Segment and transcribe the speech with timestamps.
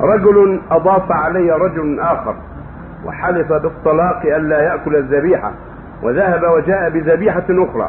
[0.00, 2.34] رجل أضاف علي رجل آخر
[3.06, 5.52] وحلف بالطلاق ألا يأكل الذبيحة
[6.02, 7.88] وذهب وجاء بذبيحة أخرى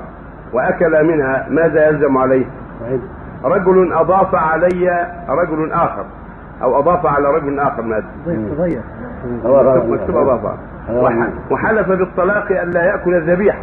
[0.53, 2.45] وأكل منها ماذا يلزم عليه؟
[3.43, 6.05] رجل أضاف علي رجل آخر
[6.63, 8.05] أو أضاف على رجل آخر ماذا؟
[9.61, 10.57] ضيق مكتوب أضاف
[10.91, 13.59] وح- وحلف بالطلاق ألا يأكل الذبيحة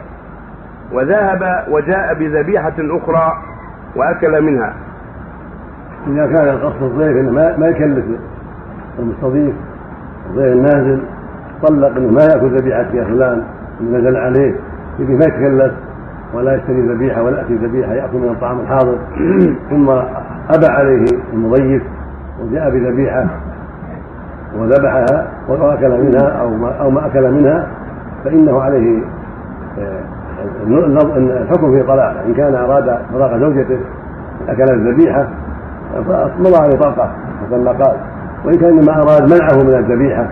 [0.93, 3.33] وذهب وجاء بذبيحة أخرى
[3.97, 4.75] وأكل منها
[6.07, 8.05] إذا كان القصد الضيف إنه ما, يكلف
[8.99, 9.55] المستضيف
[10.31, 11.01] الضيف النازل
[11.63, 13.43] طلق إنه ما يأكل ذبيحة يا فلان
[13.81, 14.55] اللي نزل عليه
[14.99, 15.73] يجي ما يتكلف
[16.35, 18.99] ولا يشتري ذبيحة ولا يأتي ذبيحة يأكل من الطعام الحاضر.
[19.71, 19.91] ثم
[20.51, 21.83] أبى عليه المضيف
[22.43, 23.27] وجاء بذبيحة
[24.59, 27.69] وذبحها وأكل منها أو ما, أو ما أكل منها
[28.25, 29.03] فإنه عليه
[29.79, 30.01] آه،
[31.17, 33.79] الحكم في طلاق إن كان أراد طلاق زوجته
[34.49, 35.29] أكل الذبيحة
[36.05, 37.97] فمضى عليه حسب ما قال
[38.45, 40.29] وإن كان إنما أراد منعه من الذبيحة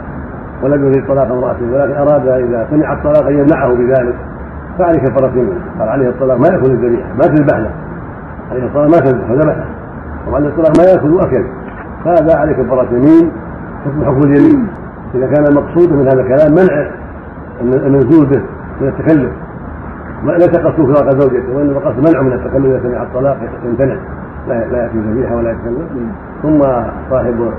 [0.62, 4.14] ولم يريد طلاق امرأته ولكن أراد إذا سمع الطلاق أن يمنعه بذلك
[4.78, 7.70] فعليه كفارة يمين قال عليه الطلاق ما يأكل الذبيحة ما تذبح له
[8.50, 9.64] عليه الطلاق ما تذبح ذبحه
[10.30, 11.44] وعليه الطلاق ما يأكل وأكل
[12.04, 13.30] فهذا عليه كفارة يمين
[13.84, 14.66] حكم حكم اليمين.
[15.14, 16.90] إذا كان المقصود من هذا الكلام منع
[17.60, 18.42] النزول به
[18.80, 19.30] من التكلف.
[20.24, 23.96] ما ليس قصده فراق زوجته وإنما قصد منعه من التكلف إذا سمع الطلاق يمتنع.
[24.48, 26.60] لا لا يأتي ذبيحه ولا يتكلم ثم
[27.10, 27.52] صاحب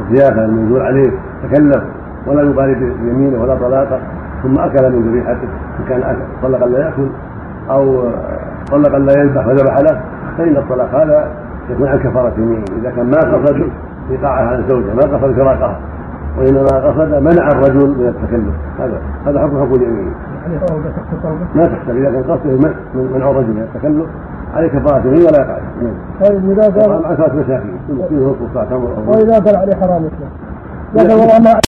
[0.00, 1.10] الضيافة المنزول عليه
[1.42, 1.82] تكلف
[2.26, 3.98] ولا يبالي بيمينه ولا طلاقة.
[4.42, 6.22] ثم أكل من ذبيحته إن كان أكل.
[6.42, 7.08] طلق لا يأكل
[7.70, 8.04] أو
[8.70, 10.00] طلق لا يذبح وذبح له.
[10.38, 11.30] فإن الطلاق هذا
[11.70, 13.68] يكون عن كفارة يمين إذا كان ما قصد
[14.10, 15.78] ايقاعها عن الزوجه ما قصد فراقها
[16.38, 18.54] وإنما قصد منع الرجل من التكلف.
[18.78, 20.14] هذا هذا حكم حكم اليمين
[20.68, 20.90] توبة
[21.54, 24.06] ما تحسب إذا كان قصده منع من منع الرجل من التكلف
[24.56, 25.94] عليه كفاره يمين ولا يقع؟ عليه.
[26.24, 27.78] طيب إذا قال مع ثلاث مساكين
[28.70, 30.08] تمر وإذا قال عليه حرام
[30.94, 31.60] لكن والله ما